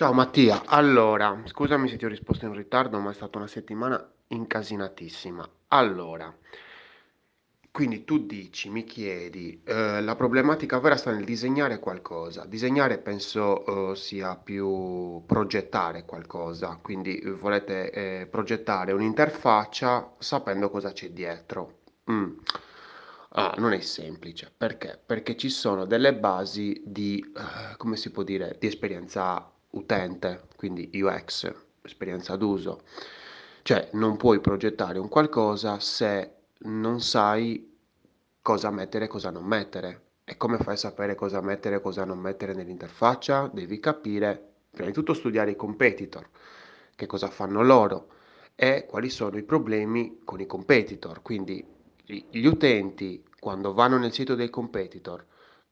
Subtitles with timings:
[0.00, 4.02] Ciao Mattia, allora, scusami se ti ho risposto in ritardo, ma è stata una settimana
[4.28, 5.46] incasinatissima.
[5.68, 6.34] Allora,
[7.70, 12.46] quindi tu dici, mi chiedi, eh, la problematica vera sta nel disegnare qualcosa.
[12.46, 20.92] Disegnare penso, eh, sia più progettare qualcosa, quindi eh, volete, eh, progettare un'interfaccia sapendo cosa
[20.92, 21.80] c'è dietro.
[22.10, 22.38] Mm.
[23.32, 24.98] Ah, non è semplice, perché?
[25.04, 30.90] Perché ci sono delle basi di, eh, come si può dire, di esperienza utente, quindi
[30.94, 31.52] UX,
[31.82, 32.82] esperienza d'uso.
[33.62, 37.76] Cioè, non puoi progettare un qualcosa se non sai
[38.42, 40.04] cosa mettere e cosa non mettere.
[40.24, 43.50] E come fai a sapere cosa mettere e cosa non mettere nell'interfaccia?
[43.52, 46.28] Devi capire, prima di tutto studiare i competitor,
[46.94, 48.08] che cosa fanno loro
[48.54, 51.22] e quali sono i problemi con i competitor.
[51.22, 51.64] Quindi
[52.04, 55.24] gli utenti quando vanno nel sito dei competitor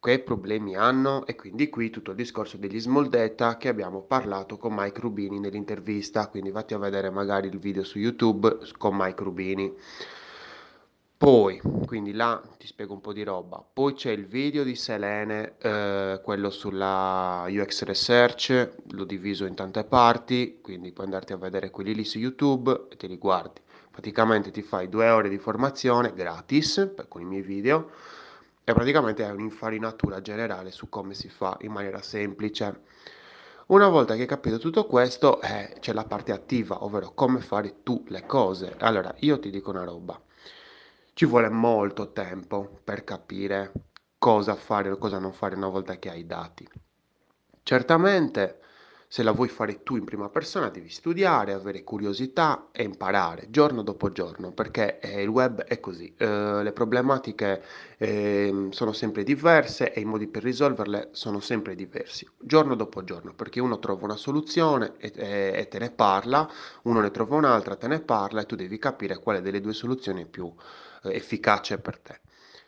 [0.00, 4.56] che problemi hanno e quindi qui tutto il discorso degli small data che abbiamo parlato
[4.56, 9.22] con Mike Rubini nell'intervista, quindi vatti a vedere magari il video su YouTube con Mike
[9.22, 9.74] Rubini.
[11.18, 13.64] Poi, quindi là ti spiego un po' di roba.
[13.72, 19.84] Poi c'è il video di Selene, eh, quello sulla UX Research, l'ho diviso in tante
[19.84, 23.62] parti, quindi puoi andarti a vedere quelli lì su YouTube e te li guardi.
[23.90, 27.90] Praticamente ti fai due ore di formazione gratis con i miei video
[28.68, 32.80] e praticamente è un'infarinatura generale su come si fa in maniera semplice.
[33.66, 37.84] Una volta che hai capito tutto questo, eh, c'è la parte attiva, ovvero come fare
[37.84, 38.74] tu le cose.
[38.80, 40.20] Allora, io ti dico una roba.
[41.12, 43.72] Ci vuole molto tempo per capire
[44.18, 46.68] cosa fare o cosa non fare una volta che hai i dati.
[47.62, 48.62] Certamente
[49.08, 53.82] se la vuoi fare tu in prima persona devi studiare, avere curiosità e imparare giorno
[53.82, 57.62] dopo giorno, perché eh, il web è così, eh, le problematiche
[57.98, 63.32] eh, sono sempre diverse e i modi per risolverle sono sempre diversi, giorno dopo giorno,
[63.34, 66.48] perché uno trova una soluzione e, e, e te ne parla,
[66.82, 70.22] uno ne trova un'altra, te ne parla e tu devi capire quale delle due soluzioni
[70.22, 70.52] è più
[71.04, 72.20] eh, efficace per te.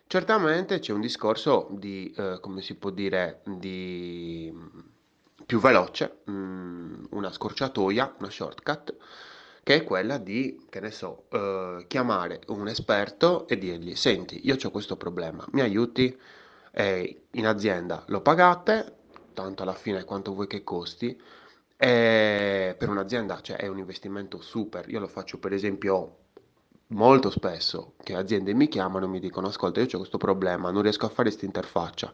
[0.07, 4.51] Certamente c'è un discorso di, eh, come si può dire, di
[5.49, 8.95] più veloce, mm, una scorciatoia, una shortcut,
[9.63, 14.59] che è quella di, che ne so, eh, chiamare un esperto e dirgli, senti, io
[14.63, 16.15] ho questo problema, mi aiuti?
[16.71, 18.97] E in azienda lo pagate,
[19.33, 21.19] tanto alla fine quanto vuoi che costi,
[21.79, 24.87] e per un'azienda cioè, è un investimento super.
[24.91, 26.17] Io lo faccio per esempio
[26.89, 30.83] molto spesso, che aziende mi chiamano e mi dicono, ascolta, io ho questo problema, non
[30.83, 32.13] riesco a fare questa interfaccia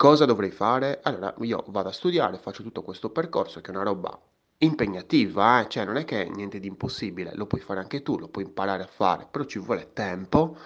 [0.00, 1.00] Cosa dovrei fare?
[1.02, 4.18] Allora, io vado a studiare, faccio tutto questo percorso che è una roba
[4.56, 5.68] impegnativa, eh?
[5.68, 8.44] cioè non è che è niente di impossibile, lo puoi fare anche tu, lo puoi
[8.44, 10.56] imparare a fare, però ci vuole tempo,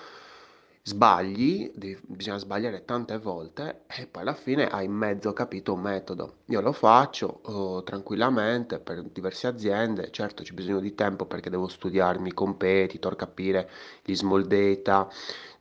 [0.85, 6.37] sbagli, bisogna sbagliare tante volte e poi alla fine hai in mezzo capito un metodo.
[6.45, 11.67] Io lo faccio oh, tranquillamente per diverse aziende, certo c'è bisogno di tempo perché devo
[11.67, 13.69] studiarmi i competitor, capire
[14.05, 15.09] gli small data,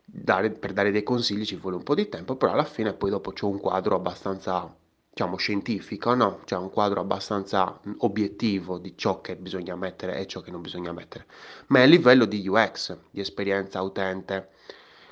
[0.05, 3.09] dare, per dare dei consigli ci vuole un po' di tempo, però alla fine poi
[3.09, 4.73] dopo c'è un quadro abbastanza,
[5.09, 6.41] diciamo, scientifico, no?
[6.45, 10.91] C'è un quadro abbastanza obiettivo di ciò che bisogna mettere e ciò che non bisogna
[10.91, 11.25] mettere,
[11.67, 14.49] ma è a livello di UX, di esperienza utente,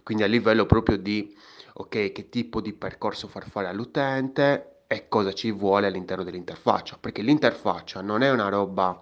[0.04, 1.36] quindi a livello proprio di,
[1.74, 7.22] ok, che tipo di percorso far fare all'utente e cosa ci vuole all'interno dell'interfaccia, perché
[7.22, 9.02] l'interfaccia non è una roba,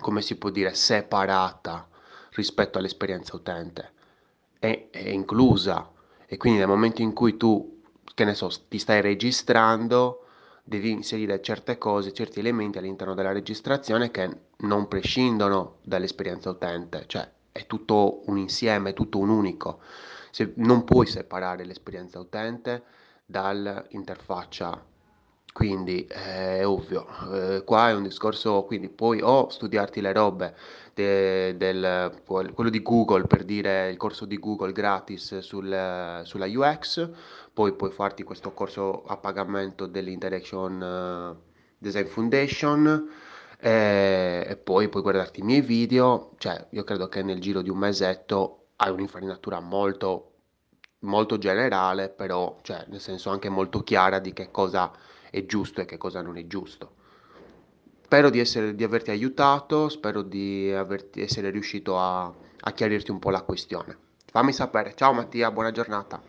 [0.00, 1.88] come si può dire, separata
[2.32, 3.96] rispetto all'esperienza utente
[4.58, 5.90] è, è inclusa
[6.26, 7.80] e quindi nel momento in cui tu,
[8.14, 10.24] che ne so, ti stai registrando,
[10.62, 17.26] devi inserire certe cose, certi elementi all'interno della registrazione che non prescindono dall'esperienza utente, cioè
[17.50, 19.80] è tutto un insieme, è tutto un unico.
[20.30, 22.82] Se, non puoi separare l'esperienza utente
[23.24, 24.84] dall'interfaccia
[25.52, 30.54] quindi eh, è ovvio, eh, qua è un discorso, quindi puoi o studiarti le robe
[30.94, 37.10] de- del, quello di Google per dire il corso di Google gratis sul- sulla UX,
[37.52, 41.46] poi puoi farti questo corso a pagamento dell'Interaction eh,
[41.78, 43.08] Design Foundation
[43.58, 47.70] e, e poi puoi guardarti i miei video, cioè io credo che nel giro di
[47.70, 50.24] un mesetto hai un'infarinatura molto
[51.00, 54.90] molto generale, però, cioè, nel senso anche molto chiara di che cosa
[55.30, 56.92] è giusto e che cosa non è giusto.
[58.02, 63.18] Spero di, essere, di averti aiutato, spero di averti, essere riuscito a, a chiarirti un
[63.18, 63.96] po' la questione.
[64.30, 64.94] Fammi sapere.
[64.94, 66.22] Ciao Mattia, buona giornata.